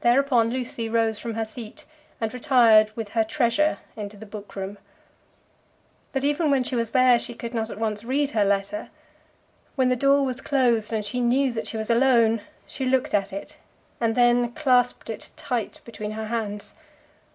Thereupon 0.00 0.48
Lucy 0.48 0.88
rose 0.88 1.18
from 1.18 1.34
her 1.34 1.44
seat, 1.44 1.84
and 2.18 2.32
retired 2.32 2.92
with 2.96 3.12
her 3.12 3.24
treasure 3.24 3.76
into 3.94 4.16
the 4.16 4.24
book 4.24 4.56
room. 4.56 4.78
But 6.12 6.24
even 6.24 6.50
when 6.50 6.64
she 6.64 6.74
was 6.74 6.92
there 6.92 7.18
she 7.18 7.34
could 7.34 7.52
not 7.52 7.68
at 7.68 7.76
once 7.78 8.04
read 8.04 8.30
her 8.30 8.42
letter. 8.42 8.88
When 9.76 9.90
the 9.90 9.96
door 9.96 10.24
was 10.24 10.40
closed 10.40 10.94
and 10.94 11.04
she 11.04 11.20
knew 11.20 11.52
that 11.52 11.66
she 11.66 11.76
was 11.76 11.90
alone 11.90 12.40
she 12.66 12.86
looked 12.86 13.12
at 13.12 13.34
it, 13.34 13.58
and 14.00 14.14
then 14.14 14.52
clasped 14.52 15.10
it 15.10 15.28
tight 15.36 15.78
between 15.84 16.12
her 16.12 16.28
hands. 16.28 16.72